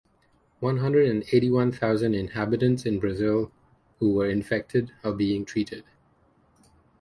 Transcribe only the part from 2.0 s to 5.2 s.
inhabitants in Brazil who were infected are